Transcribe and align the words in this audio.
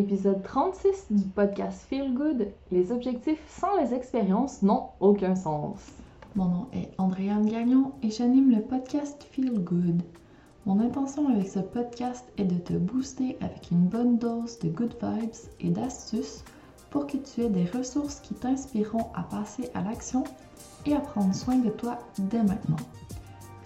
Épisode 0.00 0.42
36 0.42 1.08
du 1.10 1.24
podcast 1.24 1.82
Feel 1.90 2.14
Good. 2.14 2.48
Les 2.72 2.90
objectifs 2.90 3.42
sans 3.50 3.76
les 3.76 3.92
expériences 3.92 4.62
n'ont 4.62 4.84
aucun 4.98 5.36
sens. 5.36 5.76
Mon 6.34 6.46
nom 6.46 6.66
est 6.72 6.88
Andréane 6.96 7.44
Gagnon 7.44 7.92
et 8.02 8.10
j'anime 8.10 8.50
le 8.50 8.62
podcast 8.62 9.22
Feel 9.30 9.62
Good. 9.62 10.00
Mon 10.64 10.80
intention 10.80 11.28
avec 11.28 11.48
ce 11.48 11.58
podcast 11.58 12.24
est 12.38 12.46
de 12.46 12.56
te 12.56 12.72
booster 12.72 13.36
avec 13.42 13.70
une 13.70 13.88
bonne 13.88 14.16
dose 14.16 14.58
de 14.60 14.70
good 14.70 14.94
vibes 15.02 15.34
et 15.60 15.68
d'astuces 15.68 16.44
pour 16.88 17.06
que 17.06 17.18
tu 17.18 17.42
aies 17.42 17.50
des 17.50 17.66
ressources 17.66 18.20
qui 18.20 18.32
t'inspireront 18.32 19.08
à 19.14 19.24
passer 19.24 19.68
à 19.74 19.82
l'action 19.82 20.24
et 20.86 20.94
à 20.94 21.00
prendre 21.00 21.34
soin 21.34 21.56
de 21.56 21.68
toi 21.68 21.98
dès 22.18 22.42
maintenant. 22.42 22.78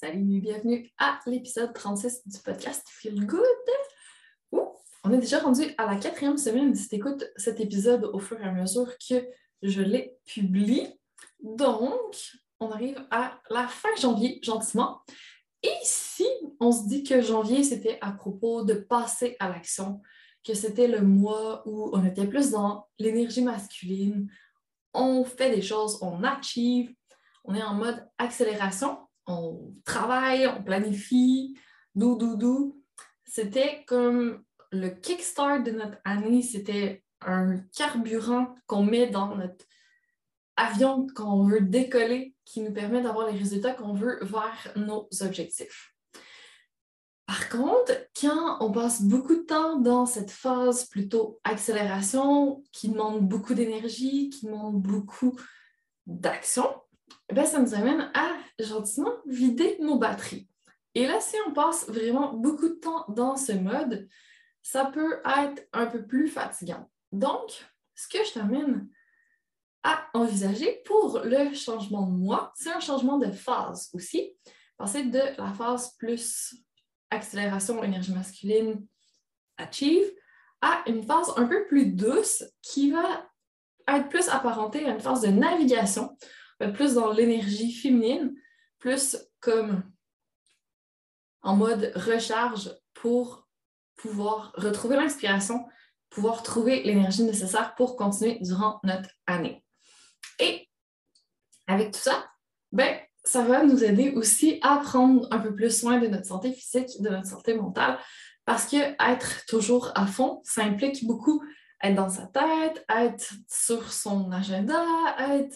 Salut, 0.00 0.40
bienvenue 0.40 0.88
à 0.96 1.18
l'épisode 1.26 1.74
36 1.74 2.22
du 2.24 2.38
podcast 2.38 2.86
Feel 2.88 3.26
Good. 3.26 3.42
on 4.52 5.12
est 5.12 5.18
déjà 5.18 5.40
rendu 5.40 5.62
à 5.76 5.86
la 5.86 5.96
quatrième 5.96 6.38
semaine 6.38 6.72
si 6.76 6.88
tu 6.88 6.94
écoutes 6.94 7.24
cet 7.34 7.58
épisode 7.58 8.04
au 8.04 8.20
fur 8.20 8.40
et 8.40 8.44
à 8.44 8.52
mesure 8.52 8.92
que 8.98 9.26
je 9.60 9.82
les 9.82 10.16
publie. 10.24 10.86
Donc, 11.42 12.14
on 12.60 12.70
arrive 12.70 13.04
à 13.10 13.40
la 13.50 13.66
fin 13.66 13.88
janvier, 14.00 14.38
gentiment. 14.40 15.00
Et 15.64 15.72
ici, 15.82 16.28
on 16.60 16.70
se 16.70 16.86
dit 16.86 17.02
que 17.02 17.20
janvier, 17.20 17.64
c'était 17.64 17.98
à 18.00 18.12
propos 18.12 18.62
de 18.62 18.74
passer 18.74 19.36
à 19.40 19.48
l'action, 19.48 20.00
que 20.44 20.54
c'était 20.54 20.86
le 20.86 21.00
mois 21.00 21.64
où 21.66 21.90
on 21.92 22.04
était 22.04 22.28
plus 22.28 22.52
dans 22.52 22.86
l'énergie 23.00 23.42
masculine, 23.42 24.30
on 24.94 25.24
fait 25.24 25.52
des 25.52 25.62
choses, 25.62 25.98
on 26.02 26.22
achieve, 26.22 26.94
on 27.42 27.52
est 27.52 27.64
en 27.64 27.74
mode 27.74 28.08
accélération 28.16 29.07
on 29.28 29.74
travaille, 29.84 30.46
on 30.46 30.62
planifie, 30.62 31.58
dou, 31.94 32.16
dou. 32.16 32.82
C'était 33.24 33.84
comme 33.86 34.42
le 34.72 34.88
kickstart 34.88 35.62
de 35.62 35.72
notre 35.72 35.98
année, 36.04 36.42
c'était 36.42 37.04
un 37.20 37.58
carburant 37.76 38.54
qu'on 38.66 38.82
met 38.82 39.08
dans 39.08 39.34
notre 39.36 39.64
avion 40.56 41.06
quand 41.14 41.32
on 41.32 41.48
veut 41.48 41.60
décoller, 41.60 42.34
qui 42.44 42.60
nous 42.60 42.72
permet 42.72 43.02
d'avoir 43.02 43.30
les 43.30 43.38
résultats 43.38 43.74
qu'on 43.74 43.92
veut 43.92 44.18
vers 44.22 44.72
nos 44.76 45.08
objectifs. 45.20 45.94
Par 47.26 47.50
contre, 47.50 47.92
quand 48.18 48.56
on 48.60 48.72
passe 48.72 49.02
beaucoup 49.02 49.34
de 49.36 49.42
temps 49.42 49.78
dans 49.78 50.06
cette 50.06 50.30
phase 50.30 50.86
plutôt 50.86 51.38
accélération, 51.44 52.62
qui 52.72 52.88
demande 52.88 53.28
beaucoup 53.28 53.52
d'énergie, 53.52 54.30
qui 54.30 54.46
demande 54.46 54.80
beaucoup 54.80 55.38
d'action, 56.06 56.66
ben, 57.32 57.44
ça 57.44 57.60
nous 57.60 57.74
amène 57.74 58.10
à 58.14 58.30
gentiment 58.58 59.12
vider 59.26 59.76
nos 59.80 59.98
batteries. 59.98 60.48
Et 60.94 61.06
là, 61.06 61.20
si 61.20 61.36
on 61.46 61.52
passe 61.52 61.88
vraiment 61.88 62.32
beaucoup 62.32 62.68
de 62.68 62.74
temps 62.74 63.04
dans 63.08 63.36
ce 63.36 63.52
mode, 63.52 64.08
ça 64.62 64.86
peut 64.86 65.20
être 65.24 65.66
un 65.72 65.86
peu 65.86 66.06
plus 66.06 66.28
fatigant. 66.28 66.90
Donc, 67.12 67.64
ce 67.94 68.08
que 68.08 68.24
je 68.24 68.32
t'amène 68.32 68.88
à 69.82 70.06
envisager 70.14 70.82
pour 70.84 71.20
le 71.24 71.54
changement 71.54 72.06
de 72.06 72.12
moi, 72.12 72.52
c'est 72.56 72.72
un 72.72 72.80
changement 72.80 73.18
de 73.18 73.30
phase 73.30 73.90
aussi. 73.92 74.36
Passer 74.76 75.04
de 75.04 75.20
la 75.38 75.52
phase 75.52 75.94
plus 75.96 76.54
accélération, 77.10 77.82
énergie 77.82 78.12
masculine, 78.12 78.84
achieve, 79.56 80.10
à 80.60 80.82
une 80.86 81.02
phase 81.02 81.32
un 81.36 81.46
peu 81.46 81.66
plus 81.66 81.86
douce 81.86 82.44
qui 82.62 82.90
va 82.90 83.28
être 83.86 84.08
plus 84.08 84.28
apparentée 84.28 84.84
à 84.86 84.90
une 84.90 85.00
phase 85.00 85.22
de 85.22 85.28
navigation 85.28 86.16
plus 86.66 86.94
dans 86.94 87.12
l'énergie 87.12 87.72
féminine, 87.72 88.34
plus 88.78 89.16
comme 89.40 89.82
en 91.42 91.56
mode 91.56 91.92
recharge 91.94 92.70
pour 92.94 93.48
pouvoir 93.96 94.52
retrouver 94.56 94.96
l'inspiration, 94.96 95.66
pouvoir 96.10 96.42
trouver 96.42 96.82
l'énergie 96.82 97.22
nécessaire 97.22 97.74
pour 97.74 97.96
continuer 97.96 98.38
durant 98.40 98.80
notre 98.82 99.10
année. 99.26 99.64
Et 100.38 100.68
avec 101.66 101.92
tout 101.92 102.00
ça, 102.00 102.28
ben, 102.72 102.98
ça 103.24 103.42
va 103.42 103.62
nous 103.62 103.84
aider 103.84 104.10
aussi 104.10 104.58
à 104.62 104.78
prendre 104.78 105.28
un 105.30 105.38
peu 105.38 105.54
plus 105.54 105.78
soin 105.80 105.98
de 105.98 106.06
notre 106.06 106.26
santé 106.26 106.52
physique, 106.52 107.00
de 107.00 107.08
notre 107.08 107.26
santé 107.26 107.54
mentale, 107.54 107.98
parce 108.44 108.66
que 108.66 108.76
être 108.76 109.44
toujours 109.46 109.92
à 109.94 110.06
fond, 110.06 110.40
ça 110.44 110.62
implique 110.62 111.06
beaucoup 111.06 111.42
être 111.82 111.94
dans 111.94 112.08
sa 112.08 112.26
tête, 112.26 112.84
être 112.88 113.32
sur 113.48 113.92
son 113.92 114.32
agenda, 114.32 114.82
être 115.18 115.54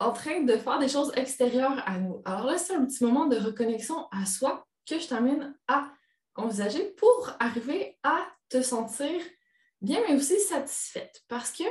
en 0.00 0.12
train 0.12 0.42
de 0.42 0.56
faire 0.56 0.78
des 0.78 0.88
choses 0.88 1.12
extérieures 1.16 1.82
à 1.86 1.98
nous. 1.98 2.22
Alors 2.24 2.44
là, 2.44 2.58
c'est 2.58 2.74
un 2.74 2.84
petit 2.84 3.04
moment 3.04 3.26
de 3.26 3.36
reconnexion 3.36 4.08
à 4.10 4.26
soi 4.26 4.66
que 4.86 4.98
je 4.98 5.08
t'amène 5.08 5.56
à 5.66 5.90
envisager 6.36 6.84
pour 6.92 7.32
arriver 7.40 7.98
à 8.02 8.26
te 8.48 8.62
sentir 8.62 9.20
bien, 9.80 10.00
mais 10.08 10.14
aussi 10.14 10.38
satisfaite. 10.40 11.22
Parce 11.28 11.50
que 11.50 11.64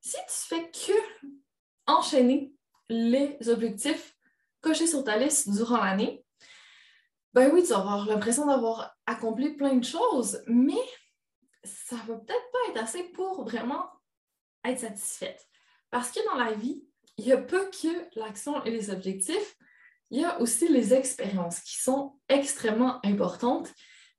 si 0.00 0.16
tu 0.16 0.34
fais 0.48 0.70
que 0.70 0.92
enchaîner 1.86 2.54
les 2.88 3.38
objectifs 3.48 4.14
cochés 4.60 4.86
sur 4.86 5.04
ta 5.04 5.16
liste 5.16 5.50
durant 5.50 5.78
l'année, 5.78 6.24
ben 7.32 7.50
oui, 7.52 7.62
tu 7.62 7.70
vas 7.70 7.78
avoir 7.78 8.06
l'impression 8.06 8.46
d'avoir 8.46 8.94
accompli 9.06 9.56
plein 9.56 9.74
de 9.74 9.84
choses, 9.84 10.42
mais 10.46 10.80
ça 11.64 11.96
va 12.06 12.16
peut-être 12.16 12.50
pas 12.52 12.70
être 12.70 12.82
assez 12.82 13.04
pour 13.04 13.44
vraiment 13.44 13.90
être 14.64 14.78
satisfaite. 14.78 15.48
Parce 15.90 16.10
que 16.10 16.24
dans 16.26 16.36
la 16.36 16.52
vie, 16.52 16.86
il 17.16 17.26
n'y 17.26 17.32
a 17.32 17.38
pas 17.38 17.64
que 17.66 18.18
l'action 18.18 18.62
et 18.64 18.70
les 18.70 18.90
objectifs, 18.90 19.56
il 20.10 20.20
y 20.20 20.24
a 20.24 20.40
aussi 20.40 20.68
les 20.68 20.94
expériences 20.94 21.60
qui 21.60 21.80
sont 21.80 22.18
extrêmement 22.28 23.04
importantes. 23.04 23.72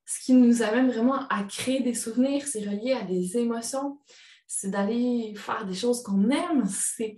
Ce 0.06 0.24
qui 0.24 0.34
nous 0.34 0.62
amène 0.62 0.90
vraiment 0.90 1.28
à 1.30 1.44
créer 1.44 1.82
des 1.82 1.94
souvenirs, 1.94 2.48
c'est 2.48 2.68
relié 2.68 2.94
à 2.94 3.04
des 3.04 3.38
émotions, 3.38 4.00
c'est 4.48 4.70
d'aller 4.70 5.34
faire 5.36 5.66
des 5.66 5.74
choses 5.74 6.04
qu'on 6.04 6.30
aime, 6.30 6.66
c'est 6.66 7.18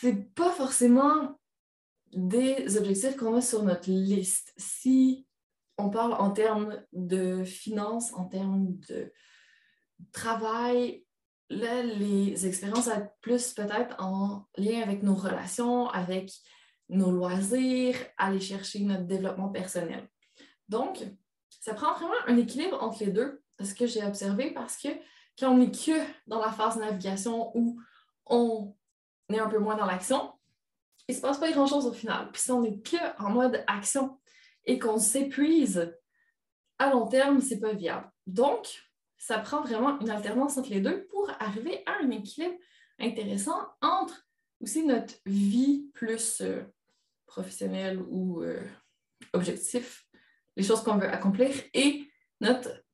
c'est 0.00 0.32
pas 0.34 0.52
forcément 0.52 1.40
des 2.12 2.76
objectifs 2.76 3.16
qu'on 3.16 3.36
a 3.36 3.40
sur 3.40 3.64
notre 3.64 3.90
liste. 3.90 4.52
Si 4.56 5.26
on 5.76 5.90
parle 5.90 6.12
en 6.12 6.30
termes 6.30 6.80
de 6.92 7.42
finances, 7.42 8.12
en 8.14 8.26
termes 8.26 8.78
de 8.88 9.12
travail, 10.12 11.04
là, 11.50 11.82
les 11.82 12.46
expériences 12.46 12.88
être 12.88 13.12
plus 13.20 13.52
peut-être 13.52 13.96
en 13.98 14.46
lien 14.56 14.82
avec 14.82 15.02
nos 15.02 15.14
relations, 15.14 15.88
avec 15.88 16.32
nos 16.88 17.10
loisirs, 17.10 17.96
aller 18.16 18.40
chercher 18.40 18.80
notre 18.80 19.04
développement 19.04 19.48
personnel. 19.48 20.08
Donc, 20.68 21.04
ça 21.60 21.74
prend 21.74 21.94
vraiment 21.94 22.14
un 22.26 22.36
équilibre 22.36 22.82
entre 22.82 23.04
les 23.04 23.10
deux, 23.10 23.42
ce 23.60 23.74
que 23.74 23.86
j'ai 23.86 24.04
observé, 24.04 24.52
parce 24.52 24.76
que 24.76 24.88
quand 25.38 25.52
on 25.52 25.58
n'est 25.58 25.70
que 25.70 26.00
dans 26.26 26.40
la 26.40 26.50
phase 26.50 26.76
navigation 26.76 27.56
où 27.56 27.80
on 28.26 28.74
est 29.30 29.38
un 29.38 29.48
peu 29.48 29.58
moins 29.58 29.76
dans 29.76 29.86
l'action, 29.86 30.32
il 31.08 31.12
ne 31.12 31.16
se 31.16 31.22
passe 31.22 31.38
pas 31.38 31.50
grand-chose 31.50 31.86
au 31.86 31.92
final. 31.92 32.30
Puis 32.32 32.42
si 32.42 32.50
on 32.50 32.62
n'est 32.62 32.80
que 32.80 33.22
en 33.22 33.30
mode 33.30 33.64
action 33.66 34.18
et 34.64 34.78
qu'on 34.78 34.98
s'épuise 34.98 35.94
à 36.78 36.90
long 36.90 37.06
terme, 37.06 37.40
ce 37.40 37.54
n'est 37.54 37.60
pas 37.60 37.72
viable. 37.72 38.10
Donc, 38.26 38.87
ça 39.18 39.38
prend 39.38 39.62
vraiment 39.62 39.98
une 40.00 40.10
alternance 40.10 40.56
entre 40.56 40.70
les 40.70 40.80
deux 40.80 41.06
pour 41.06 41.30
arriver 41.40 41.82
à 41.86 42.02
un 42.02 42.10
équilibre 42.10 42.54
intéressant 42.98 43.58
entre 43.82 44.26
aussi 44.60 44.84
notre 44.84 45.14
vie 45.26 45.90
plus 45.92 46.40
euh, 46.40 46.62
professionnelle 47.26 48.00
ou 48.08 48.42
euh, 48.42 48.66
objectif, 49.32 50.06
les 50.56 50.62
choses 50.62 50.82
qu'on 50.82 50.96
veut 50.96 51.08
accomplir, 51.08 51.50
et 51.74 52.10
notre 52.40 52.84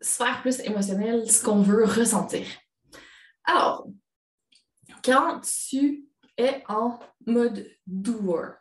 sphère 0.00 0.40
plus 0.42 0.60
émotionnelle, 0.60 1.30
ce 1.30 1.44
qu'on 1.44 1.62
veut 1.62 1.84
ressentir. 1.84 2.46
Alors, 3.44 3.86
quand 5.04 5.40
tu 5.40 6.04
es 6.36 6.62
en 6.68 6.98
mode 7.26 7.68
doer, 7.86 8.54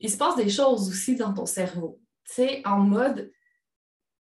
il 0.00 0.10
se 0.10 0.16
passe 0.16 0.36
des 0.36 0.50
choses 0.50 0.88
aussi 0.88 1.16
dans 1.16 1.32
ton 1.32 1.46
cerveau. 1.46 2.00
C'est 2.24 2.66
en 2.66 2.78
mode 2.78 3.30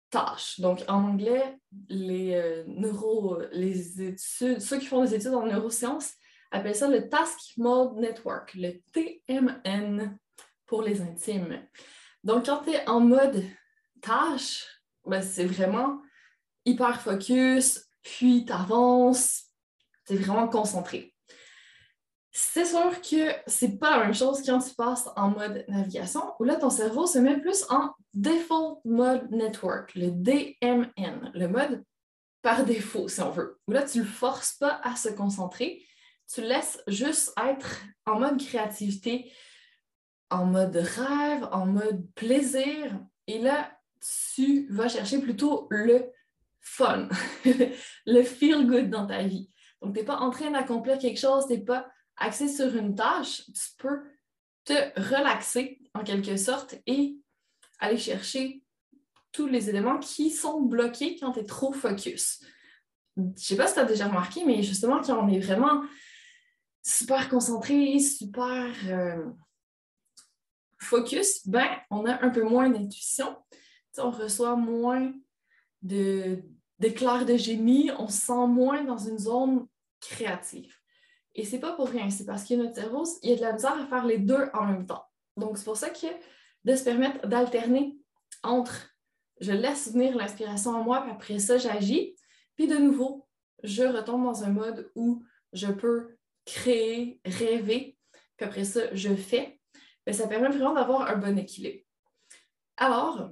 tâche. 0.09 0.59
Donc, 0.59 0.83
en 0.88 1.03
anglais, 1.03 1.57
les 1.88 2.35
euh, 2.35 2.63
neuro, 2.67 3.39
les 3.51 4.01
études, 4.01 4.59
ceux 4.59 4.79
qui 4.79 4.85
font 4.85 5.03
des 5.03 5.15
études 5.15 5.33
en 5.33 5.45
neurosciences 5.45 6.13
appellent 6.51 6.75
ça 6.75 6.88
le 6.88 7.07
Task 7.09 7.39
Mode 7.57 7.97
Network, 7.97 8.53
le 8.56 8.81
TMN 8.91 10.17
pour 10.65 10.81
les 10.81 11.01
intimes. 11.01 11.61
Donc, 12.23 12.45
quand 12.45 12.63
tu 12.63 12.71
es 12.71 12.88
en 12.88 13.00
mode 13.00 13.44
tâche, 14.01 14.65
ben, 15.06 15.21
c'est 15.21 15.45
vraiment 15.45 16.01
hyper 16.65 17.01
focus, 17.01 17.88
puis 18.01 18.45
tu 18.45 18.53
avances, 18.53 19.45
tu 20.05 20.13
es 20.13 20.17
vraiment 20.17 20.47
concentré. 20.47 21.13
C'est 22.41 22.63
sûr 22.63 23.01
que 23.01 23.33
c'est 23.47 23.77
pas 23.80 23.97
la 23.97 24.06
même 24.06 24.13
chose 24.13 24.41
quand 24.45 24.59
tu 24.59 24.74
passes 24.74 25.09
en 25.18 25.31
mode 25.31 25.65
navigation, 25.68 26.21
où 26.39 26.45
là, 26.45 26.56
ton 26.56 26.69
cerveau 26.69 27.06
se 27.06 27.19
met 27.19 27.38
plus 27.38 27.65
en 27.69 27.94
Default 28.13 28.80
Mode 28.86 29.30
Network, 29.30 29.94
le 29.94 30.09
DMN, 30.12 31.31
le 31.33 31.47
mode 31.50 31.83
par 32.41 32.63
défaut, 32.63 33.09
si 33.09 33.19
on 33.19 33.30
veut. 33.30 33.59
Où 33.68 33.74
là, 33.74 33.83
tu 33.83 34.00
le 34.00 34.06
forces 34.06 34.53
pas 34.53 34.80
à 34.83 34.95
se 34.95 35.09
concentrer, 35.09 35.86
tu 36.33 36.39
laisses 36.41 36.81
juste 36.88 37.33
être 37.45 37.81
en 38.06 38.21
mode 38.21 38.41
créativité, 38.41 39.33
en 40.30 40.45
mode 40.45 40.77
rêve, 40.77 41.45
en 41.51 41.65
mode 41.65 42.07
plaisir. 42.15 42.97
Et 43.27 43.39
là, 43.39 43.69
tu 44.36 44.65
vas 44.69 44.88
chercher 44.88 45.19
plutôt 45.19 45.68
le 45.71 46.09
fun, 46.62 47.09
le 48.06 48.24
feel 48.24 48.65
good 48.65 48.89
dans 48.89 49.07
ta 49.07 49.24
vie. 49.24 49.51
Donc, 49.81 49.94
tu 49.94 50.00
n'es 50.00 50.06
pas 50.06 50.19
en 50.19 50.30
train 50.30 50.51
d'accomplir 50.51 50.97
quelque 51.00 51.19
chose, 51.19 51.45
tu 51.45 51.53
n'es 51.53 51.65
pas 51.65 51.86
axé 52.19 52.48
sur 52.48 52.75
une 52.75 52.95
tâche, 52.95 53.45
tu 53.45 53.75
peux 53.77 54.01
te 54.66 54.74
relaxer 55.00 55.80
en 55.94 56.04
quelque 56.04 56.38
sorte 56.38 56.75
et 56.86 57.18
aller 57.80 57.98
chercher 57.98 58.63
tous 59.31 59.48
les 59.48 59.69
éléments 59.69 60.00
qui 60.00 60.31
sont 60.31 60.62
bloqués 60.62 61.18
quand 61.19 61.33
tu 61.33 61.39
es 61.39 61.45
trop 61.45 61.71
focus. 61.71 62.44
Je 63.16 63.21
ne 63.21 63.33
sais 63.36 63.56
pas 63.56 63.68
si 63.68 63.74
tu 63.74 63.80
as 63.80 63.86
déjà 63.86 64.07
remarqué, 64.07 64.44
mais 64.45 64.63
justement, 64.63 65.01
quand 65.01 65.18
on 65.18 65.30
est 65.30 65.39
vraiment 65.39 65.83
super 66.83 67.30
concentré, 67.30 68.00
super 68.00 68.74
euh, 68.88 69.25
focus, 70.80 71.48
ben, 71.48 71.69
on 71.89 72.06
a 72.06 72.24
un 72.24 72.30
peu 72.30 72.44
moins 72.44 72.69
d'intuition. 72.69 73.36
On 73.98 74.12
reçoit 74.12 74.56
moins 74.56 75.13
d'éclairs 75.81 77.25
de, 77.25 77.33
de 77.33 77.38
génie, 77.38 77.92
on 77.98 78.07
se 78.07 78.22
sent 78.22 78.48
moins 78.48 78.83
dans 78.86 78.98
une 78.98 79.18
zone 79.18 79.68
créative. 80.00 80.78
Et 81.39 81.45
c'est 81.45 81.59
pas 81.59 81.71
pour 81.71 81.88
rien, 81.88 82.09
c'est 82.09 82.25
parce 82.25 82.44
que 82.44 82.53
notre 82.53 82.75
cerveau, 82.75 83.06
il 83.24 83.30
y 83.30 83.33
a 83.33 83.38
de 83.38 83.41
la 83.41 83.53
misère 83.53 83.80
à 83.80 83.88
faire 83.88 84.06
les 84.06 84.18
deux 84.18 84.50
en 84.53 84.65
même 84.65 84.86
temps. 84.86 85.06
Donc, 85.38 85.57
c'est 85.57 85.63
pour 85.63 85.77
ça 85.77 85.89
que 85.89 86.07
de 86.65 86.75
se 86.75 86.83
permettre 86.83 87.25
d'alterner 87.30 87.97
entre 88.44 88.89
je 89.39 89.53
laisse 89.53 89.94
venir 89.94 90.18
l'inspiration 90.18 90.71
en 90.71 90.83
moi, 90.83 91.01
puis 91.01 91.12
après 91.12 91.39
ça, 91.39 91.57
j'agis, 91.57 92.13
puis 92.57 92.68
de 92.68 92.75
nouveau, 92.75 93.25
je 93.63 93.83
retombe 93.83 94.25
dans 94.25 94.44
un 94.44 94.50
mode 94.50 94.91
où 94.95 95.24
je 95.53 95.68
peux 95.68 96.18
créer, 96.44 97.21
rêver, 97.24 97.97
puis 98.36 98.45
après 98.45 98.65
ça, 98.65 98.94
je 98.94 99.15
fais. 99.15 99.62
Mais 100.06 100.12
ça 100.12 100.27
permet 100.27 100.50
vraiment 100.50 100.74
d'avoir 100.74 101.09
un 101.09 101.15
bon 101.15 101.38
équilibre. 101.38 101.86
Alors, 102.75 103.30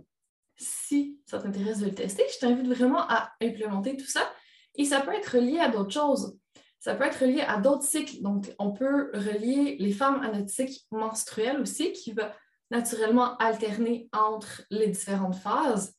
si 0.56 1.20
ça 1.26 1.40
t'intéresse 1.40 1.80
de 1.80 1.88
le 1.88 1.94
tester, 1.94 2.24
je 2.34 2.40
t'invite 2.40 2.68
vraiment 2.68 3.02
à 3.02 3.34
implémenter 3.42 3.98
tout 3.98 4.08
ça. 4.08 4.34
Et 4.76 4.86
ça 4.86 5.02
peut 5.02 5.14
être 5.14 5.38
lié 5.40 5.60
à 5.60 5.68
d'autres 5.68 5.92
choses. 5.92 6.40
Ça 6.80 6.96
peut 6.96 7.06
être 7.06 7.26
lié 7.26 7.42
à 7.42 7.58
d'autres 7.58 7.84
cycles. 7.84 8.22
Donc, 8.22 8.54
on 8.60 8.72
peut 8.72 9.12
relier 9.14 9.78
les 9.80 9.92
femmes 9.92 10.22
à 10.22 10.32
notre 10.32 10.50
cycle 10.50 10.80
menstruel 10.92 11.60
aussi, 11.60 11.92
qui 11.92 12.12
va 12.12 12.34
naturellement 12.72 13.38
alterner 13.38 14.10
entre 14.14 14.64
les 14.70 14.88
différentes 14.88 15.36
phases. 15.36 15.96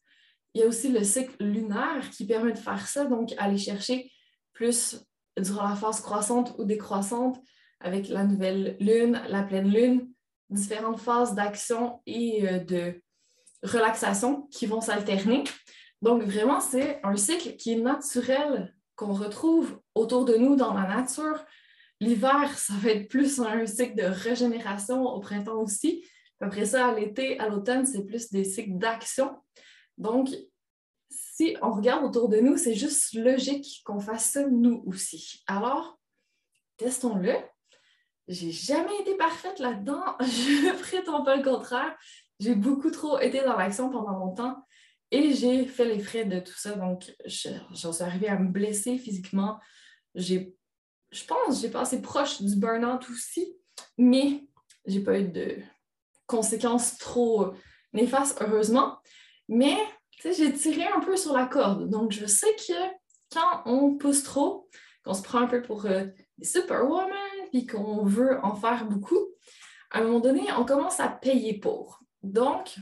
Il 0.55 0.61
y 0.61 0.65
a 0.65 0.67
aussi 0.67 0.89
le 0.89 1.05
cycle 1.05 1.35
lunaire 1.43 2.09
qui 2.11 2.27
permet 2.27 2.53
de 2.53 2.59
faire 2.59 2.87
ça, 2.87 3.05
donc 3.05 3.35
aller 3.39 3.59
chercher 3.59 4.11
plus 4.53 5.05
durant 5.37 5.69
la 5.69 5.77
phase 5.77 6.01
croissante 6.01 6.55
ou 6.59 6.65
décroissante 6.65 7.41
avec 7.81 8.09
la 8.09 8.25
nouvelle 8.25 8.77
lune, 8.81 9.21
la 9.29 9.43
pleine 9.43 9.71
lune, 9.71 10.09
différentes 10.51 11.01
phases 11.01 11.35
d'action 11.35 12.01
et 12.07 12.49
euh, 12.49 12.59
de 12.59 13.03
relaxation 13.63 14.43
qui 14.51 14.67
vont 14.67 14.81
s'alterner. 14.81 15.45
Donc 16.03 16.23
vraiment, 16.23 16.61
c'est 16.61 17.01
un 17.05 17.17
cycle 17.17 17.57
qui 17.57 17.73
est 17.73 17.81
naturel, 17.81 18.75
qu'on 18.99 19.15
retrouve 19.15 19.81
autour 19.95 20.25
de 20.25 20.35
nous 20.35 20.57
dans 20.57 20.75
la 20.75 20.87
nature. 20.87 21.45
L'hiver, 22.01 22.59
ça 22.59 22.75
va 22.75 22.91
être 22.91 23.09
plus 23.09 23.41
un 23.41 23.65
cycle 23.65 23.95
de 23.95 24.03
régénération, 24.03 25.05
au 25.05 25.21
printemps 25.21 25.63
aussi. 25.63 26.05
Après 26.41 26.67
ça, 26.67 26.89
à 26.89 26.95
l'été, 26.95 27.39
à 27.39 27.49
l'automne, 27.49 27.87
c'est 27.87 28.05
plus 28.05 28.31
des 28.31 28.45
cycles 28.45 28.77
d'action. 28.77 29.37
Donc, 29.99 30.29
si 31.11 31.57
on 31.63 31.71
regarde 31.71 32.05
autour 32.05 32.29
de 32.29 32.39
nous, 32.39 32.57
c'est 32.57 32.75
juste 32.75 33.15
logique 33.15 33.83
qu'on 33.85 34.01
fasse 34.01 34.31
ça 34.33 34.45
nous 34.47 34.83
aussi. 34.85 35.43
Alors, 35.47 35.99
testons-le. 36.77 37.35
J'ai 38.27 38.51
jamais 38.51 39.01
été 39.01 39.17
parfaite 39.17 39.61
là-dedans. 39.61 40.03
Je 40.21 40.77
prétends 40.83 41.23
pas 41.23 41.37
le 41.37 41.45
contraire. 41.45 41.97
J'ai 42.41 42.57
beaucoup 42.57 42.91
trop 42.91 43.21
été 43.21 43.43
dans 43.43 43.57
l'action 43.57 43.91
pendant 43.91 44.19
longtemps 44.19 44.57
et 45.11 45.33
j'ai 45.35 45.67
fait 45.67 45.85
les 45.85 46.01
frais 46.01 46.25
de 46.25 46.41
tout 46.41 46.57
ça. 46.57 46.73
Donc, 46.73 47.15
j'en 47.25 47.93
suis 47.93 48.05
arrivée 48.05 48.29
à 48.29 48.39
me 48.39 48.51
blesser 48.51 48.99
physiquement. 48.99 49.59
J'ai, 50.15 50.55
je 51.11 51.25
pense, 51.25 51.61
j'ai 51.61 51.71
passé 51.71 52.03
proche 52.03 52.43
du 52.43 52.57
burn-out 52.57 53.09
aussi, 53.11 53.57
mais 53.97 54.47
j'ai 54.87 55.01
pas 55.01 55.19
eu 55.19 55.29
de 55.29 55.57
conséquences 56.27 56.99
trop 56.99 57.53
néfastes, 57.93 58.39
heureusement. 58.41 58.99
Mais 59.49 59.77
j'ai 60.23 60.53
tiré 60.53 60.85
un 60.85 61.01
peu 61.01 61.17
sur 61.17 61.33
la 61.33 61.47
corde. 61.47 61.89
Donc, 61.89 62.13
je 62.13 62.27
sais 62.27 62.55
que 62.57 62.75
quand 63.33 63.63
on 63.67 63.97
pousse 63.97 64.23
trop, 64.23 64.69
qu'on 65.05 65.15
se 65.15 65.23
prend 65.23 65.39
un 65.41 65.47
peu 65.47 65.63
pour 65.63 65.87
euh, 65.87 66.07
des 66.37 66.47
superwomen, 66.47 67.15
puis 67.51 67.67
qu'on 67.67 68.05
veut 68.05 68.39
en 68.45 68.55
faire 68.55 68.85
beaucoup, 68.87 69.29
à 69.91 70.01
un 70.01 70.05
moment 70.05 70.21
donné, 70.21 70.43
on 70.59 70.67
commence 70.67 71.01
à 71.01 71.09
payer 71.09 71.59
pour. 71.59 72.01
Donc, 72.23 72.77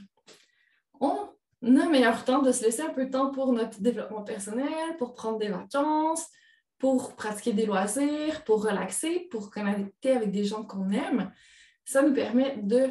on 1.00 1.28
a 1.62 1.88
meilleur 1.88 2.24
temps 2.24 2.42
de 2.42 2.52
se 2.52 2.64
laisser 2.64 2.82
un 2.82 2.92
peu 2.92 3.06
de 3.06 3.10
temps 3.10 3.30
pour 3.30 3.52
notre 3.52 3.80
développement 3.80 4.22
personnel, 4.22 4.96
pour 4.98 5.14
prendre 5.14 5.38
des 5.38 5.48
vacances, 5.48 6.26
pour 6.78 7.16
pratiquer 7.16 7.52
des 7.52 7.66
loisirs, 7.66 8.44
pour 8.44 8.64
relaxer, 8.64 9.28
pour 9.30 9.50
connecter 9.50 10.12
avec 10.12 10.30
des 10.30 10.44
gens 10.44 10.64
qu'on 10.64 10.90
aime. 10.90 11.32
Ça 11.84 12.02
nous 12.02 12.12
permet 12.12 12.58
de 12.58 12.90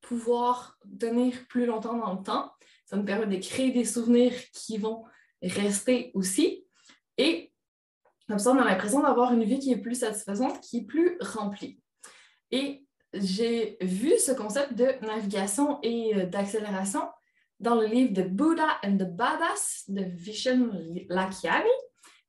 pouvoir 0.00 0.78
tenir 0.98 1.46
plus 1.48 1.66
longtemps 1.66 1.96
dans 1.96 2.14
le 2.14 2.22
temps. 2.22 2.52
Ça 2.84 2.96
nous 2.96 3.04
permet 3.04 3.26
de 3.26 3.42
créer 3.42 3.70
des 3.70 3.84
souvenirs 3.84 4.32
qui 4.52 4.78
vont 4.78 5.04
rester 5.42 6.10
aussi. 6.14 6.66
Et 7.16 7.52
comme 8.28 8.38
ça, 8.38 8.52
on 8.52 8.58
a 8.58 8.64
l'impression 8.64 9.00
d'avoir 9.00 9.32
une 9.32 9.44
vie 9.44 9.58
qui 9.58 9.72
est 9.72 9.78
plus 9.78 9.94
satisfaisante, 9.94 10.60
qui 10.60 10.78
est 10.78 10.84
plus 10.84 11.16
remplie. 11.20 11.80
Et 12.50 12.86
j'ai 13.14 13.78
vu 13.80 14.18
ce 14.18 14.32
concept 14.32 14.74
de 14.74 14.86
navigation 15.04 15.78
et 15.82 16.14
euh, 16.14 16.26
d'accélération 16.26 17.08
dans 17.60 17.74
le 17.74 17.86
livre 17.86 18.12
de 18.12 18.22
Buddha 18.22 18.78
and 18.84 18.96
the 18.96 19.08
Badass 19.08 19.84
de 19.88 20.02
Vishen 20.02 20.70
Lakiani. 21.08 21.68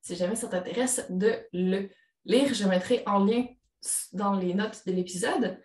Si 0.02 0.16
jamais 0.16 0.36
ça 0.36 0.48
t'intéresse 0.48 1.06
de 1.10 1.36
le 1.54 1.90
lire, 2.26 2.54
je 2.54 2.66
mettrai 2.66 3.04
en 3.06 3.24
lien 3.24 3.46
dans 4.14 4.34
les 4.34 4.54
notes 4.54 4.82
de 4.86 4.92
l'épisode. 4.92 5.60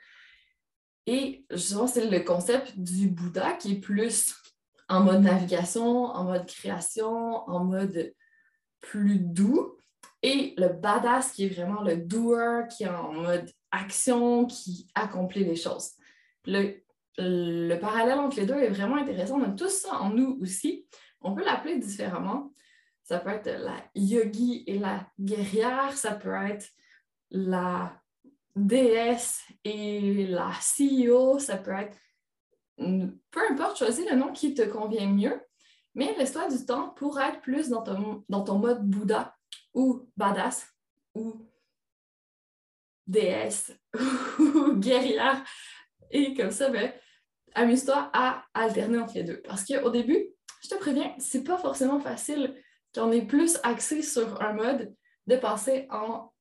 Et 1.06 1.44
justement, 1.50 1.87
c'est 1.87 2.09
le 2.09 2.21
concept 2.21 2.78
du 2.78 3.09
Bouddha 3.09 3.52
qui 3.54 3.73
est 3.73 3.80
plus 3.80 4.35
en 4.88 5.00
mode 5.00 5.23
navigation, 5.23 6.04
en 6.06 6.25
mode 6.25 6.47
création, 6.47 7.49
en 7.49 7.64
mode 7.64 8.12
plus 8.80 9.18
doux. 9.18 9.76
Et 10.23 10.54
le 10.56 10.68
badass 10.68 11.33
qui 11.33 11.44
est 11.44 11.49
vraiment 11.49 11.83
le 11.83 11.97
doer, 11.99 12.66
qui 12.68 12.85
est 12.85 12.88
en 12.88 13.12
mode 13.12 13.50
action, 13.71 14.47
qui 14.47 14.88
accomplit 14.94 15.44
les 15.44 15.56
choses. 15.56 15.92
Le 17.18 17.76
parallèle 17.78 18.18
entre 18.18 18.38
les 18.38 18.47
deux 18.47 18.54
est 18.54 18.71
vraiment 18.71 18.97
intéressant. 18.97 19.40
On 19.40 19.44
a 19.44 19.50
tout 19.50 19.68
ça 19.68 19.99
en 20.00 20.11
nous 20.11 20.38
aussi. 20.40 20.87
On 21.21 21.35
peut 21.35 21.44
l'appeler 21.44 21.78
différemment. 21.78 22.52
Ça 23.02 23.18
peut 23.18 23.30
être 23.30 23.50
la 23.50 23.76
yogi 23.94 24.64
et 24.66 24.78
la 24.78 25.06
guerrière. 25.18 25.97
Ça 25.97 26.14
peut 26.14 26.35
être 26.35 26.66
la 27.30 28.00
déesse 28.56 29.44
et 29.64 30.26
la 30.26 30.50
CEO. 30.78 31.38
Ça 31.38 31.56
peut 31.56 31.73
être 31.73 31.97
peu 32.76 33.40
importe, 33.50 33.78
choisis 33.78 34.09
le 34.09 34.16
nom 34.16 34.33
qui 34.33 34.54
te 34.54 34.62
convient 34.62 35.09
mieux, 35.09 35.40
mais 35.94 36.14
laisse-toi 36.16 36.49
du 36.49 36.64
temps 36.64 36.90
pour 36.90 37.21
être 37.21 37.40
plus 37.40 37.68
dans 37.68 37.83
ton, 37.83 38.25
dans 38.28 38.42
ton 38.42 38.59
mode 38.59 38.83
Bouddha 38.83 39.37
ou 39.73 40.09
badass 40.16 40.66
ou 41.14 41.49
déesse 43.06 43.73
ou 44.38 44.75
guerrière. 44.75 45.44
Et 46.14 46.33
comme 46.33 46.50
ça, 46.50 46.71
ben, 46.71 46.90
amuse-toi 47.54 48.11
à 48.14 48.44
alterner 48.54 48.99
entre 48.99 49.14
les 49.14 49.25
deux. 49.25 49.42
Parce 49.42 49.64
qu'au 49.64 49.90
début, 49.90 50.28
je 50.62 50.68
te 50.68 50.76
préviens, 50.76 51.14
c'est 51.18 51.44
pas 51.44 51.59
forcément 51.59 52.00
facile 52.00 52.56
quand 52.94 53.09
on 53.09 53.12
est 53.12 53.26
plus 53.26 53.59
axé 53.64 54.00
sur 54.00 54.40
un 54.40 54.54
mode 54.54 54.94
de 55.26 55.37
passer 55.37 55.87
en 55.90 56.33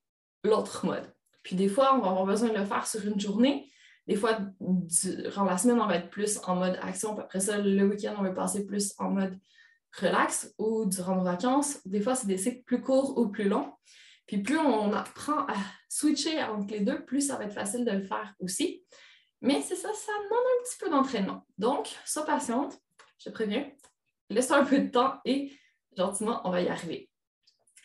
l'autre 0.46 0.86
mode. 0.86 1.14
Puis 1.42 1.58
des 1.58 1.68
fois, 1.68 1.96
on 1.96 2.00
va 2.00 2.12
avoir 2.12 2.26
besoin 2.26 2.50
de 2.50 2.58
le 2.58 2.66
faire 2.66 2.88
sur 2.88 3.06
une 3.06 3.20
journée, 3.20 3.70
des 4.08 4.16
fois, 4.16 4.38
durant 4.60 5.46
la 5.46 5.58
semaine, 5.58 5.80
on 5.80 5.88
va 5.88 5.96
être 5.96 6.10
plus 6.10 6.40
en 6.46 6.56
mode 6.56 6.78
action, 6.82 7.16
puis 7.16 7.24
après 7.24 7.40
ça, 7.40 7.58
le 7.58 7.84
week-end, 7.86 8.16
on 8.18 8.24
va 8.24 8.32
passer 8.32 8.66
plus 8.66 8.94
en 8.98 9.10
mode 9.10 9.40
relax 9.98 10.54
ou 10.58 10.86
durant 10.86 11.16
nos 11.16 11.24
vacances. 11.24 11.80
Des 11.86 12.02
fois, 12.02 12.16
c'est 12.16 12.28
des 12.28 12.38
cycles 12.38 12.64
plus 12.64 12.82
courts 12.82 13.18
ou 13.18 13.30
plus 13.30 13.48
longs. 13.48 13.72
Puis 14.28 14.42
plus 14.42 14.58
on 14.58 14.92
apprend 14.94 15.46
à 15.48 15.56
switcher 15.90 16.42
entre 16.44 16.74
les 16.74 16.80
deux, 16.82 17.04
plus 17.06 17.22
ça 17.22 17.38
va 17.38 17.46
être 17.46 17.54
facile 17.54 17.86
de 17.86 17.92
le 17.92 18.04
faire 18.04 18.34
aussi. 18.40 18.84
Mais 19.44 19.62
c'est 19.62 19.76
ça, 19.76 19.94
ça 19.94 20.12
demande 20.24 20.40
un 20.40 20.64
petit 20.64 20.78
peu 20.80 20.90
d'entraînement. 20.90 21.46
Donc, 21.58 21.94
sois 22.06 22.26
patiente, 22.26 22.80
je 23.20 23.26
te 23.26 23.30
préviens, 23.30 23.70
laisse-toi 24.30 24.58
un 24.58 24.66
peu 24.66 24.80
de 24.80 24.90
temps 24.90 25.20
et 25.26 25.52
gentiment, 25.98 26.40
on 26.46 26.50
va 26.50 26.62
y 26.62 26.70
arriver. 26.70 27.10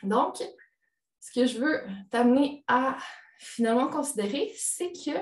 Donc, 0.05 0.41
ce 1.19 1.33
que 1.33 1.47
je 1.47 1.59
veux 1.59 1.83
t'amener 2.11 2.65
à 2.69 2.97
finalement 3.41 3.88
considérer, 3.88 4.53
c'est 4.57 4.93
que 4.93 5.19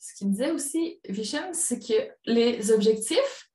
ce 0.00 0.14
qu'il 0.16 0.32
disait 0.32 0.50
aussi, 0.50 1.00
Vishen, 1.08 1.54
c'est 1.54 1.78
que 1.78 2.12
les 2.24 2.72
objectifs 2.72 3.48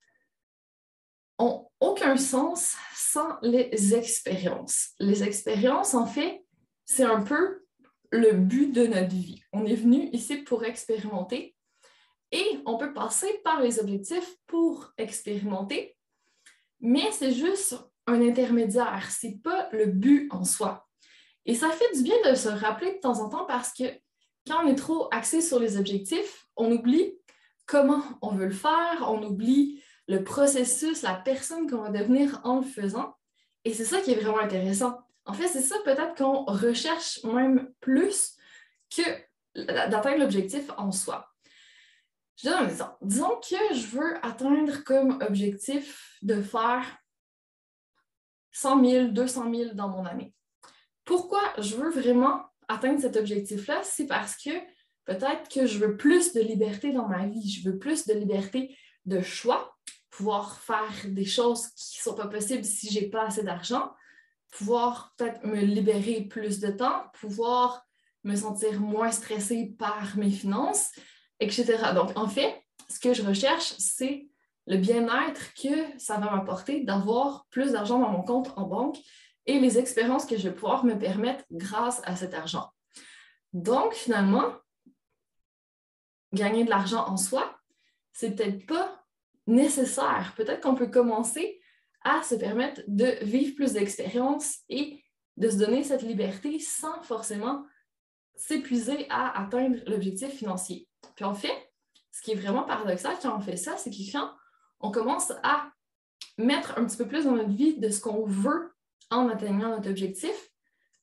ont 1.38 1.70
aucun 1.82 2.16
sens 2.16 2.78
sans 2.96 3.38
les 3.42 3.96
expériences. 3.96 4.92
Les 5.00 5.26
expériences, 5.26 5.94
en 5.94 6.06
fait, 6.06 6.46
c'est 6.86 7.04
un 7.04 7.22
peu 7.22 7.66
le 8.12 8.32
but 8.32 8.72
de 8.72 8.88
notre 8.88 9.14
vie. 9.14 9.44
On 9.52 9.66
est 9.66 9.76
venu 9.76 10.10
ici 10.14 10.38
pour 10.38 10.64
expérimenter 10.64 11.57
et 12.32 12.60
on 12.66 12.78
peut 12.78 12.94
passer 12.94 13.42
par 13.44 13.62
les 13.62 13.80
objectifs 13.80 14.36
pour 14.48 14.92
expérimenter, 14.98 15.98
mais 16.80 17.12
c'est 17.12 17.32
juste 17.32 17.76
un 18.06 18.22
intermédiaire, 18.22 19.08
c'est 19.10 19.42
pas 19.44 19.70
le 19.72 19.88
but 19.88 20.28
en 20.32 20.44
soi. 20.44 20.88
Et 21.46 21.56
ça 21.56 21.70
fait 21.70 21.96
du 21.96 22.04
bien 22.04 22.16
de 22.30 22.36
se 22.36 22.50
rappeler 22.50 22.94
de 22.94 23.00
temps 23.00 23.20
en 23.22 23.30
temps 23.30 23.46
parce 23.46 23.74
que 23.74 23.86
quand 24.48 24.64
on 24.64 24.68
est 24.68 24.76
trop 24.76 25.08
axé 25.12 25.42
sur 25.42 25.60
les 25.60 25.78
objectifs, 25.78 26.46
on 26.56 26.72
oublie 26.72 27.14
comment 27.66 28.04
on 28.22 28.32
veut 28.32 28.46
le 28.46 28.52
faire, 28.52 29.06
on 29.08 29.24
oublie 29.24 29.82
le 30.08 30.24
processus, 30.24 31.02
la 31.02 31.16
personne 31.16 31.70
qu'on 31.70 31.82
va 31.82 31.90
devenir 31.90 32.42
en 32.44 32.60
le 32.60 32.66
faisant. 32.66 33.16
Et 33.66 33.74
c'est 33.74 33.86
ça 33.86 34.02
qui 34.02 34.12
est 34.12 34.20
vraiment 34.20 34.40
intéressant. 34.40 35.00
En 35.26 35.34
fait, 35.34 35.48
c'est 35.48 35.62
ça 35.62 35.76
peut-être 35.84 36.16
qu'on 36.16 36.46
recherche 36.46 37.22
même 37.24 37.70
plus 37.82 38.38
que 38.96 39.02
d'atteindre 39.56 40.20
l'objectif 40.20 40.70
en 40.78 40.92
soi. 40.92 41.27
Je 42.38 42.50
donne 42.50 42.70
exemple. 42.70 42.98
Disons 43.02 43.40
que 43.40 43.76
je 43.76 43.88
veux 43.88 44.26
atteindre 44.26 44.84
comme 44.84 45.20
objectif 45.22 46.18
de 46.22 46.42
faire 46.42 46.86
100 48.52 48.86
000, 48.86 49.08
200 49.10 49.54
000 49.54 49.74
dans 49.74 49.90
mon 49.90 50.06
année. 50.06 50.34
Pourquoi 51.04 51.42
je 51.58 51.76
veux 51.76 51.90
vraiment 51.90 52.44
atteindre 52.68 53.02
cet 53.02 53.16
objectif-là, 53.16 53.82
c'est 53.84 54.08
parce 54.08 54.36
que 54.36 54.50
peut-être 55.06 55.50
que 55.50 55.66
je 55.66 55.80
veux 55.80 55.98
plus 55.98 56.34
de 56.34 56.42
liberté 56.42 56.92
dans 56.92 57.08
ma 57.08 57.28
vie, 57.28 57.50
je 57.50 57.70
veux 57.70 57.78
plus 57.78 58.06
de 58.06 58.14
liberté 58.14 58.78
de 59.06 59.22
choix, 59.22 59.76
pouvoir 60.10 60.60
faire 60.60 60.92
des 61.06 61.26
choses 61.26 61.68
qui 61.70 62.00
ne 62.00 62.04
sont 62.04 62.16
pas 62.16 62.28
possibles 62.28 62.66
si 62.66 62.92
je 62.92 63.00
n'ai 63.00 63.10
pas 63.10 63.28
assez 63.28 63.44
d'argent, 63.44 63.94
pouvoir 64.52 65.14
peut-être 65.18 65.46
me 65.46 65.62
libérer 65.62 66.22
plus 66.22 66.60
de 66.60 66.72
temps, 66.72 67.04
pouvoir 67.14 67.86
me 68.24 68.36
sentir 68.36 68.82
moins 68.82 69.12
stressée 69.12 69.74
par 69.78 70.18
mes 70.18 70.32
finances, 70.32 70.92
etc. 71.40 71.94
Donc, 71.94 72.18
en 72.18 72.28
fait, 72.28 72.62
ce 72.90 73.00
que 73.00 73.14
je 73.14 73.24
recherche, 73.24 73.74
c'est 73.78 74.28
le 74.66 74.78
bien-être 74.78 75.54
que 75.54 76.00
ça 76.00 76.18
va 76.18 76.32
m'apporter 76.32 76.84
d'avoir 76.84 77.46
plus 77.50 77.72
d'argent 77.72 78.00
dans 78.00 78.10
mon 78.10 78.24
compte 78.24 78.52
en 78.58 78.64
banque 78.64 78.98
et 79.46 79.60
les 79.60 79.78
expériences 79.78 80.26
que 80.26 80.38
je 80.38 80.50
vais 80.50 80.54
pouvoir 80.54 80.84
me 80.84 80.98
permettre 80.98 81.46
grâce 81.52 82.02
à 82.04 82.16
cet 82.16 82.34
argent. 82.34 82.70
Donc, 83.54 83.94
finalement, 83.94 84.54
gagner 86.34 86.66
de 86.66 86.70
l'argent 86.70 87.08
en 87.08 87.18
soi, 87.18 87.58
c'est 88.12 88.36
peut-être 88.36 88.66
pas 88.66 89.04
nécessaire. 89.48 90.34
Peut-être 90.36 90.62
qu'on 90.62 90.76
peut 90.76 90.90
commencer 90.90 91.62
à 92.04 92.22
se 92.24 92.36
permettre 92.36 92.82
de 92.88 93.18
vivre 93.24 93.56
plus 93.56 93.74
d'expériences 93.74 94.60
et 94.70 95.02
de 95.38 95.50
se 95.50 95.58
donner 95.58 95.84
cette 95.84 96.02
liberté 96.02 96.60
sans 96.60 97.02
forcément 97.04 97.64
s'épuiser 98.38 99.08
à 99.10 99.42
atteindre 99.42 99.78
l'objectif 99.88 100.30
financier. 100.30 100.88
Puis 101.16 101.26
en 101.26 101.34
fait, 101.34 101.72
ce 102.12 102.22
qui 102.22 102.32
est 102.32 102.36
vraiment 102.36 102.64
paradoxal 102.64 103.16
quand 103.22 103.36
on 103.36 103.42
fait 103.42 103.58
ça, 103.58 103.78
c'est 103.78 103.90
que 103.90 104.12
quand 104.12 104.32
on 104.80 104.92
commence 104.92 105.32
à 105.44 105.70
mettre 106.38 106.78
un 106.78 106.86
petit 106.86 106.98
peu 106.98 107.08
plus 107.08 107.26
dans 107.26 107.34
notre 107.34 107.50
vie 107.50 107.78
de 107.78 107.90
ce 107.90 108.00
qu'on 108.00 108.26
veut 108.26 108.74
en 109.10 109.30
atteignant 109.30 109.70
notre 109.70 109.90
objectif, 109.90 110.50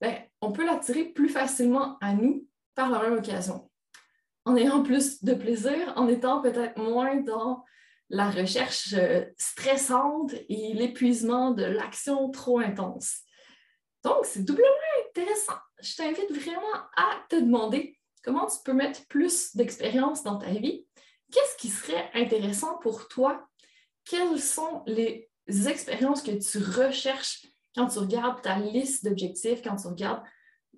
ben, 0.01 0.17
on 0.41 0.53
peut 0.53 0.65
l'attirer 0.65 1.05
plus 1.05 1.29
facilement 1.29 1.99
à 2.01 2.15
nous 2.15 2.47
par 2.75 2.91
la 2.91 3.01
même 3.01 3.19
occasion. 3.19 3.71
En 4.45 4.57
ayant 4.57 4.83
plus 4.83 5.25
de 5.25 5.35
plaisir, 5.35 5.93
en 5.97 6.09
étant 6.09 6.43
peut-être 6.43 6.79
moins 6.79 7.17
dans 7.17 7.65
la 8.11 8.31
recherche 8.31 8.93
euh, 8.93 9.25
stressante 9.39 10.33
et 10.49 10.75
l'épuisement 10.75 11.53
de 11.53 11.65
l'action 11.65 12.31
trop 12.31 12.59
intense. 12.59 13.21
Donc, 14.05 14.25
c'est 14.25 14.45
doublement 14.45 14.69
intéressant. 15.17 15.59
Je 15.81 15.95
t'invite 15.97 16.31
vraiment 16.31 16.75
à 16.97 17.25
te 17.29 17.37
demander 17.37 17.99
comment 18.25 18.47
tu 18.47 18.57
peux 18.65 18.73
mettre 18.73 19.07
plus 19.07 19.55
d'expérience 19.55 20.23
dans 20.23 20.39
ta 20.39 20.51
vie. 20.51 20.87
Qu'est-ce 21.33 21.57
qui 21.57 21.69
serait 21.69 22.11
intéressant 22.15 22.79
pour 22.79 23.09
toi? 23.09 23.47
Quelles 24.05 24.41
sont 24.41 24.83
les 24.87 25.31
expériences 25.69 26.23
que 26.23 26.33
tu 26.33 26.59
recherches 26.59 27.47
quand 27.75 27.89
tu 27.89 27.99
regardes 27.99 28.41
ta 28.43 28.59
liste 28.59 29.05
d'objectifs, 29.05 29.63
quand 29.63 29.77
tu 29.77 29.89
regardes 29.89 30.23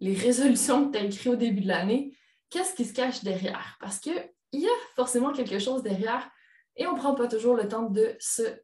les 0.00 0.14
résolutions 0.14 0.86
que 0.86 0.96
tu 0.96 1.02
as 1.02 1.06
écrites 1.06 1.26
au 1.26 1.36
début 1.36 1.62
de 1.62 1.68
l'année, 1.68 2.16
qu'est-ce 2.50 2.74
qui 2.74 2.84
se 2.84 2.92
cache 2.92 3.22
derrière? 3.22 3.76
Parce 3.80 3.98
qu'il 3.98 4.30
y 4.52 4.66
a 4.66 4.76
forcément 4.94 5.32
quelque 5.32 5.58
chose 5.58 5.82
derrière 5.82 6.30
et 6.76 6.86
on 6.86 6.92
ne 6.92 6.98
prend 6.98 7.14
pas 7.14 7.28
toujours 7.28 7.54
le 7.54 7.68
temps 7.68 7.88
de 7.88 8.16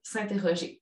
s'interroger. 0.02 0.81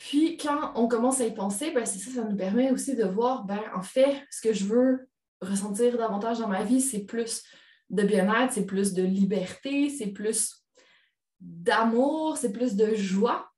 Puis, 0.00 0.38
quand 0.38 0.72
on 0.76 0.88
commence 0.88 1.20
à 1.20 1.26
y 1.26 1.34
penser, 1.34 1.72
ben, 1.72 1.84
c'est 1.84 1.98
ça, 1.98 2.10
ça 2.10 2.24
nous 2.24 2.34
permet 2.34 2.70
aussi 2.70 2.96
de 2.96 3.04
voir, 3.04 3.44
ben, 3.44 3.60
en 3.74 3.82
fait, 3.82 4.26
ce 4.30 4.40
que 4.40 4.54
je 4.54 4.64
veux 4.64 5.10
ressentir 5.42 5.98
davantage 5.98 6.38
dans 6.38 6.48
ma 6.48 6.64
vie, 6.64 6.80
c'est 6.80 7.04
plus 7.04 7.44
de 7.90 8.02
bien-être, 8.02 8.54
c'est 8.54 8.64
plus 8.64 8.94
de 8.94 9.02
liberté, 9.02 9.90
c'est 9.90 10.06
plus 10.06 10.64
d'amour, 11.38 12.38
c'est 12.38 12.50
plus 12.50 12.76
de 12.76 12.94
joie. 12.94 13.50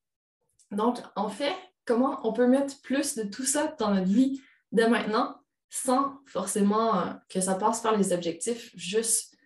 Donc, 0.73 0.99
en 1.15 1.29
fait, 1.29 1.55
comment 1.85 2.19
on 2.25 2.33
peut 2.33 2.49
mettre 2.49 2.81
plus 2.83 3.15
de 3.15 3.23
tout 3.23 3.45
ça 3.45 3.77
dans 3.79 3.95
notre 3.95 4.11
vie 4.11 4.43
de 4.73 4.83
maintenant 4.83 5.37
sans 5.71 6.19
forcément 6.27 6.99
euh, 6.99 7.13
que 7.29 7.41
ça 7.41 7.55
passe 7.55 7.81
par 7.83 7.97
les 7.97 8.13
objectifs, 8.13 8.73
juste 8.75 9.37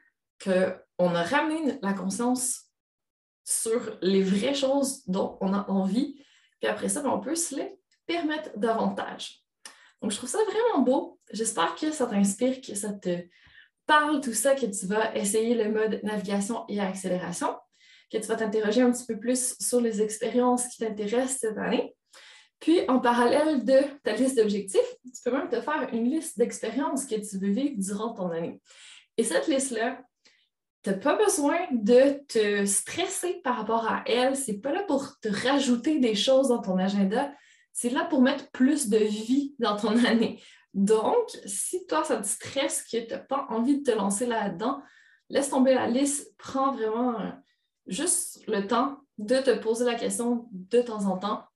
qu'on 0.43 1.15
a 1.15 1.23
ramené 1.23 1.79
la 1.83 1.93
conscience 1.93 2.62
sur 3.45 3.99
les 4.00 4.23
vraies 4.23 4.55
choses 4.55 5.07
dont 5.07 5.37
on 5.43 5.53
a 5.53 5.71
envie, 5.71 6.17
puis 6.60 6.68
après 6.68 6.88
ça, 6.88 7.02
ben, 7.02 7.10
on 7.10 7.20
peut 7.20 7.34
se 7.34 7.54
les 7.56 7.78
permettre 8.06 8.56
davantage. 8.56 9.42
Donc, 10.00 10.10
je 10.10 10.16
trouve 10.16 10.28
ça 10.28 10.38
vraiment 10.44 10.82
beau. 10.82 11.18
J'espère 11.32 11.75
que 11.75 11.90
ça 11.90 12.06
t'inspire, 12.06 12.60
que 12.60 12.75
ça 12.75 12.92
te 12.92 13.18
parle 13.86 14.20
tout 14.20 14.32
ça, 14.32 14.54
que 14.54 14.66
tu 14.66 14.86
vas 14.86 15.14
essayer 15.16 15.54
le 15.54 15.70
mode 15.70 16.00
navigation 16.02 16.64
et 16.68 16.80
accélération, 16.80 17.56
que 18.12 18.18
tu 18.18 18.26
vas 18.26 18.36
t'interroger 18.36 18.82
un 18.82 18.92
petit 18.92 19.06
peu 19.06 19.18
plus 19.18 19.56
sur 19.60 19.80
les 19.80 20.02
expériences 20.02 20.66
qui 20.68 20.78
t'intéressent 20.78 21.38
cette 21.40 21.58
année. 21.58 21.94
Puis, 22.60 22.80
en 22.88 23.00
parallèle 23.00 23.64
de 23.64 23.80
ta 24.02 24.14
liste 24.14 24.36
d'objectifs, 24.36 24.94
tu 25.04 25.22
peux 25.25 25.32
même 25.32 25.48
te 25.48 25.60
faire 25.60 25.88
une 25.92 26.04
liste 26.04 26.38
d'expériences 26.38 27.04
que 27.04 27.16
tu 27.16 27.38
veux 27.38 27.50
vivre 27.50 27.75
durant 27.76 28.14
ton 28.14 28.30
année. 28.30 28.60
Et 29.16 29.25
cette 29.25 29.46
liste-là, 29.46 30.00
tu 30.87 30.93
n'as 30.93 30.99
pas 30.99 31.16
besoin 31.16 31.59
de 31.73 32.25
te 32.28 32.64
stresser 32.64 33.40
par 33.43 33.57
rapport 33.57 33.90
à 33.90 34.05
elle. 34.07 34.37
C'est 34.37 34.59
pas 34.59 34.73
là 34.73 34.85
pour 34.85 35.19
te 35.19 35.26
rajouter 35.28 35.99
des 35.99 36.14
choses 36.14 36.47
dans 36.47 36.62
ton 36.62 36.78
agenda. 36.78 37.33
C'est 37.73 37.90
là 37.90 38.05
pour 38.05 38.23
mettre 38.23 38.49
plus 38.52 38.88
de 38.88 38.99
vie 38.99 39.57
dans 39.59 39.76
ton 39.76 40.05
année. 40.05 40.40
Donc, 40.75 41.28
si 41.45 41.88
toi, 41.88 42.05
ça 42.05 42.19
te 42.19 42.26
stresse, 42.26 42.85
que 42.85 43.05
tu 43.05 43.12
n'as 43.12 43.19
pas 43.19 43.47
envie 43.49 43.78
de 43.78 43.90
te 43.90 43.97
lancer 43.97 44.26
là-dedans, 44.26 44.81
laisse 45.28 45.50
tomber 45.50 45.75
la 45.75 45.88
liste, 45.88 46.33
prends 46.38 46.73
vraiment 46.73 47.19
euh, 47.19 47.31
juste 47.88 48.47
le 48.47 48.64
temps 48.69 49.00
de 49.19 49.38
te 49.38 49.59
poser 49.59 49.87
la 49.87 49.97
question 49.97 50.47
de 50.52 50.83
temps 50.83 51.07
en 51.07 51.19
temps, 51.19 51.47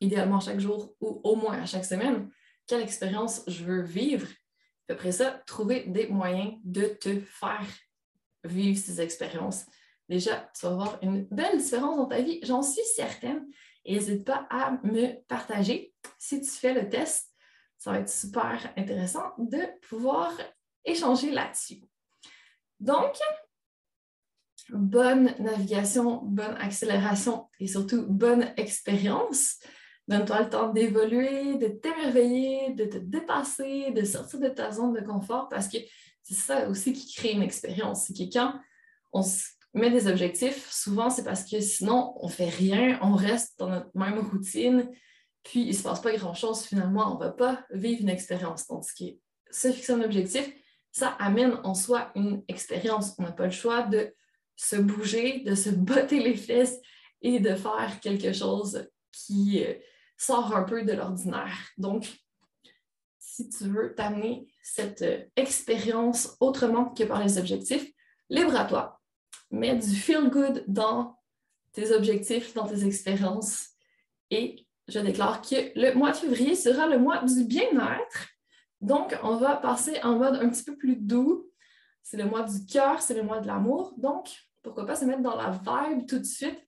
idéalement 0.00 0.38
chaque 0.38 0.60
jour 0.60 0.94
ou 1.00 1.20
au 1.24 1.34
moins 1.34 1.60
à 1.60 1.66
chaque 1.66 1.84
semaine, 1.84 2.30
quelle 2.68 2.82
expérience 2.82 3.42
je 3.48 3.64
veux 3.64 3.82
vivre? 3.82 4.28
après 4.88 5.12
ça, 5.12 5.42
trouver 5.46 5.84
des 5.86 6.06
moyens 6.06 6.54
de 6.64 6.86
te 6.86 7.18
faire 7.20 7.66
vivre 8.44 8.78
ces 8.78 9.00
expériences. 9.00 9.66
Déjà, 10.08 10.50
tu 10.58 10.66
vas 10.66 10.74
voir 10.74 10.98
une 11.02 11.24
belle 11.30 11.58
différence 11.58 11.96
dans 11.96 12.06
ta 12.06 12.20
vie, 12.20 12.40
j'en 12.42 12.62
suis 12.62 12.84
certaine. 12.94 13.46
Et 13.84 13.94
n'hésite 13.94 14.24
pas 14.24 14.46
à 14.50 14.72
me 14.82 15.20
partager 15.26 15.94
si 16.18 16.40
tu 16.40 16.48
fais 16.48 16.74
le 16.74 16.88
test. 16.88 17.32
Ça 17.76 17.92
va 17.92 18.00
être 18.00 18.10
super 18.10 18.72
intéressant 18.76 19.32
de 19.38 19.60
pouvoir 19.88 20.32
échanger 20.84 21.30
là-dessus. 21.30 21.82
Donc, 22.80 23.16
bonne 24.70 25.34
navigation, 25.38 26.22
bonne 26.22 26.56
accélération 26.56 27.48
et 27.60 27.66
surtout 27.66 28.06
bonne 28.06 28.52
expérience. 28.56 29.58
Donne-toi 30.06 30.42
le 30.42 30.48
temps 30.48 30.72
d'évoluer, 30.72 31.56
de 31.56 31.68
t'émerveiller, 31.68 32.72
de 32.74 32.84
te 32.84 32.96
dépasser, 32.96 33.90
de 33.90 34.04
sortir 34.04 34.40
de 34.40 34.48
ta 34.48 34.70
zone 34.70 34.94
de 34.94 35.00
confort 35.00 35.48
parce 35.48 35.68
que 35.68 35.78
c'est 36.28 36.34
ça 36.34 36.68
aussi 36.68 36.92
qui 36.92 37.14
crée 37.14 37.32
une 37.32 37.42
expérience. 37.42 38.06
C'est 38.06 38.14
que 38.14 38.32
quand 38.32 38.54
on 39.12 39.22
se 39.22 39.44
met 39.74 39.90
des 39.90 40.06
objectifs, 40.06 40.70
souvent 40.70 41.10
c'est 41.10 41.24
parce 41.24 41.44
que 41.44 41.60
sinon 41.60 42.14
on 42.20 42.28
fait 42.28 42.48
rien, 42.48 42.98
on 43.02 43.14
reste 43.14 43.58
dans 43.58 43.70
notre 43.70 43.90
même 43.94 44.18
routine, 44.18 44.90
puis 45.42 45.62
il 45.62 45.68
ne 45.68 45.72
se 45.72 45.82
passe 45.82 46.00
pas 46.00 46.14
grand-chose 46.14 46.64
finalement, 46.64 47.12
on 47.12 47.18
ne 47.18 47.24
va 47.24 47.30
pas 47.30 47.64
vivre 47.70 48.02
une 48.02 48.08
expérience. 48.08 48.66
Donc, 48.66 48.84
ce 48.84 48.92
qui 48.94 49.08
est 49.08 49.18
se 49.50 49.72
fixer 49.72 49.92
un 49.92 50.02
objectif, 50.02 50.50
ça 50.92 51.08
amène 51.18 51.58
en 51.64 51.74
soi 51.74 52.10
une 52.14 52.42
expérience. 52.48 53.14
On 53.18 53.22
n'a 53.22 53.32
pas 53.32 53.46
le 53.46 53.50
choix 53.50 53.82
de 53.82 54.14
se 54.56 54.76
bouger, 54.76 55.40
de 55.40 55.54
se 55.54 55.70
botter 55.88 56.20
les 56.20 56.36
fesses 56.36 56.78
et 57.22 57.40
de 57.40 57.54
faire 57.54 57.98
quelque 58.00 58.32
chose 58.32 58.88
qui 59.12 59.64
euh, 59.64 59.74
sort 60.16 60.54
un 60.54 60.64
peu 60.64 60.82
de 60.82 60.92
l'ordinaire. 60.92 61.56
Donc, 61.76 62.08
si 63.38 63.48
tu 63.48 63.64
veux 63.64 63.94
t'amener 63.94 64.48
cette 64.62 65.02
euh, 65.02 65.24
expérience 65.36 66.36
autrement 66.40 66.86
que 66.86 67.04
par 67.04 67.22
les 67.22 67.38
objectifs, 67.38 67.90
libre 68.30 68.56
à 68.56 68.64
toi. 68.64 69.00
Mets 69.50 69.76
du 69.76 69.94
feel 69.94 70.28
good 70.30 70.64
dans 70.66 71.18
tes 71.72 71.92
objectifs, 71.92 72.54
dans 72.54 72.66
tes 72.66 72.84
expériences. 72.84 73.68
Et 74.30 74.66
je 74.88 74.98
déclare 74.98 75.40
que 75.40 75.56
le 75.74 75.94
mois 75.94 76.10
de 76.10 76.16
février 76.16 76.54
sera 76.54 76.86
le 76.86 76.98
mois 76.98 77.22
du 77.24 77.44
bien-être 77.44 78.28
donc, 78.80 79.18
on 79.22 79.36
va 79.36 79.56
passer 79.56 80.00
en 80.02 80.16
mode 80.16 80.36
un 80.36 80.48
petit 80.48 80.62
peu 80.62 80.76
plus 80.76 80.96
doux. 80.96 81.50
C'est 82.02 82.16
le 82.16 82.24
mois 82.24 82.42
du 82.42 82.64
cœur, 82.64 83.02
c'est 83.02 83.14
le 83.14 83.22
mois 83.22 83.40
de 83.40 83.46
l'amour. 83.46 83.92
Donc, 83.98 84.30
pourquoi 84.62 84.86
pas 84.86 84.96
se 84.96 85.04
mettre 85.04 85.22
dans 85.22 85.36
la 85.36 85.50
vibe 85.50 86.06
tout 86.06 86.18
de 86.18 86.24
suite 86.24 86.58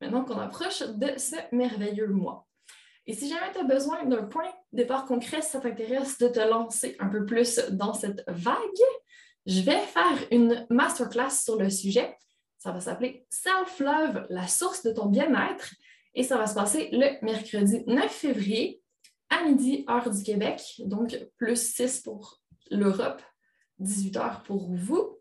maintenant 0.00 0.24
qu'on 0.24 0.38
approche 0.38 0.80
de 0.80 1.18
ce 1.18 1.36
merveilleux 1.52 2.08
mois. 2.08 2.47
Et 3.08 3.14
si 3.14 3.26
jamais 3.26 3.50
tu 3.52 3.58
as 3.58 3.64
besoin 3.64 4.04
d'un 4.04 4.24
point 4.24 4.44
de 4.72 4.76
départ 4.82 5.06
concret, 5.06 5.40
si 5.40 5.48
ça 5.48 5.60
t'intéresse 5.60 6.18
de 6.18 6.28
te 6.28 6.40
lancer 6.40 6.94
un 7.00 7.08
peu 7.08 7.24
plus 7.24 7.58
dans 7.70 7.94
cette 7.94 8.22
vague, 8.28 8.54
je 9.46 9.62
vais 9.62 9.78
faire 9.78 10.28
une 10.30 10.66
masterclass 10.68 11.30
sur 11.30 11.56
le 11.56 11.70
sujet. 11.70 12.14
Ça 12.58 12.70
va 12.70 12.80
s'appeler 12.80 13.26
Self-Love, 13.30 14.26
la 14.28 14.46
source 14.46 14.82
de 14.82 14.92
ton 14.92 15.06
bien-être. 15.06 15.74
Et 16.14 16.22
ça 16.22 16.36
va 16.36 16.46
se 16.46 16.54
passer 16.54 16.90
le 16.92 17.24
mercredi 17.24 17.82
9 17.86 18.12
février 18.12 18.82
à 19.30 19.42
midi, 19.44 19.86
heure 19.88 20.10
du 20.10 20.22
Québec, 20.22 20.60
donc 20.80 21.16
plus 21.38 21.56
6 21.76 22.00
pour 22.00 22.42
l'Europe, 22.70 23.22
18 23.78 24.16
heures 24.18 24.42
pour 24.42 24.70
vous. 24.74 25.16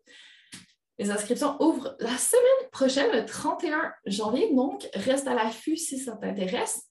Les 0.98 1.10
inscriptions 1.10 1.56
ouvrent 1.62 1.96
la 2.02 2.18
semaine 2.18 2.70
prochaine, 2.70 3.12
le 3.14 3.26
31 3.26 3.94
janvier, 4.08 4.54
donc 4.54 4.90
reste 4.94 5.28
à 5.28 5.36
l'affût 5.36 5.78
si 5.78 6.00
ça 6.00 6.18
t'intéresse. 6.18 6.87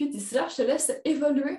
Puis 0.00 0.08
d'ici 0.08 0.34
là, 0.34 0.48
je 0.48 0.56
te 0.56 0.62
laisse 0.62 0.90
évoluer 1.04 1.58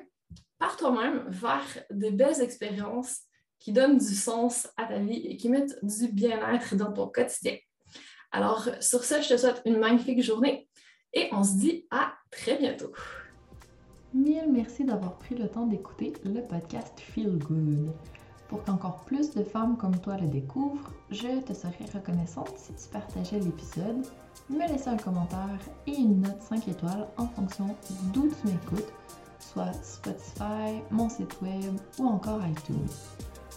par 0.58 0.76
toi-même 0.76 1.26
vers 1.28 1.64
de 1.92 2.10
belles 2.10 2.42
expériences 2.42 3.20
qui 3.60 3.72
donnent 3.72 4.00
du 4.00 4.16
sens 4.16 4.68
à 4.78 4.86
ta 4.86 4.98
vie 4.98 5.28
et 5.28 5.38
qui 5.38 5.48
mettent 5.48 5.78
du 5.84 6.08
bien-être 6.08 6.76
dans 6.76 6.92
ton 6.92 7.08
quotidien. 7.08 7.56
Alors, 8.32 8.68
sur 8.80 9.04
ce, 9.04 9.22
je 9.22 9.30
te 9.30 9.38
souhaite 9.38 9.62
une 9.66 9.78
magnifique 9.78 10.24
journée 10.24 10.68
et 11.14 11.30
on 11.34 11.44
se 11.44 11.54
dit 11.60 11.86
à 11.92 12.16
très 12.32 12.58
bientôt. 12.58 12.92
Mille 14.12 14.52
merci 14.52 14.86
d'avoir 14.86 15.20
pris 15.20 15.36
le 15.36 15.48
temps 15.48 15.68
d'écouter 15.68 16.12
le 16.26 16.42
podcast 16.42 17.00
Feel 17.00 17.38
Good. 17.38 17.94
Pour 18.50 18.64
qu'encore 18.64 19.06
plus 19.06 19.36
de 19.36 19.44
femmes 19.44 19.78
comme 19.78 20.02
toi 20.02 20.18
le 20.18 20.28
découvrent, 20.28 20.92
je 21.12 21.42
te 21.42 21.54
serais 21.54 21.86
reconnaissante 21.94 22.58
si 22.58 22.74
tu 22.74 22.92
partageais 22.92 23.38
l'épisode, 23.38 24.04
me 24.52 24.68
laissais 24.68 24.90
un 24.90 24.98
commentaire 24.98 25.60
et 25.88 25.96
une 25.96 26.22
note 26.22 26.42
5 26.42 26.68
étoiles 26.68 27.08
en 27.18 27.28
fonction 27.28 27.76
d'où 28.14 28.30
tu 28.30 28.48
m'écoutes, 28.48 28.94
soit 29.40 29.74
Spotify, 29.84 30.82
mon 30.90 31.10
site 31.10 31.42
web 31.42 31.76
ou 32.00 32.06
encore 32.06 32.42
iTunes. 32.46 32.88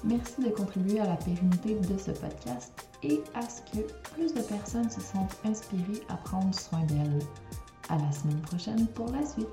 Merci 0.04 0.42
de 0.42 0.50
contribuer 0.50 1.00
à 1.00 1.06
la 1.06 1.16
pérennité 1.16 1.76
de 1.76 1.98
ce 1.98 2.10
podcast 2.10 2.72
et 3.02 3.22
à 3.34 3.42
ce 3.42 3.60
que 3.62 3.82
plus 4.14 4.34
de 4.34 4.42
personnes 4.42 4.90
se 4.90 5.00
sentent 5.00 5.36
inspirées 5.44 6.02
à 6.08 6.16
prendre 6.16 6.54
soin 6.54 6.84
d'elles. 6.84 7.18
À 7.88 7.98
la 7.98 8.12
semaine 8.12 8.40
prochaine 8.40 8.86
pour 8.88 9.10
la 9.10 9.24
suite. 9.26 9.48